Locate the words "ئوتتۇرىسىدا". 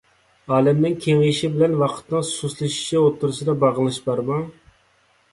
3.01-3.55